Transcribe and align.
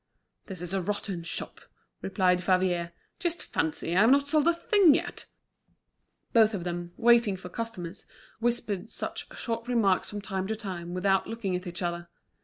"This 0.47 0.63
is 0.63 0.73
a 0.73 0.81
rotten 0.81 1.21
shop!" 1.21 1.61
replied 2.01 2.41
Favier. 2.43 2.91
"Just 3.19 3.53
fancy, 3.53 3.95
I've 3.95 4.09
not 4.09 4.27
sold 4.27 4.47
a 4.47 4.53
thing 4.55 4.95
yet." 4.95 5.27
Both 6.33 6.55
of 6.55 6.63
them, 6.63 6.91
waiting 6.97 7.37
for 7.37 7.49
customers, 7.49 8.05
whispered 8.39 8.89
such 8.89 9.27
short 9.37 9.67
remarks 9.67 10.09
from 10.09 10.19
time 10.21 10.47
to 10.47 10.55
time 10.55 10.95
without 10.95 11.27
looking 11.27 11.55
at 11.55 11.67
each 11.67 11.83
other. 11.83 12.09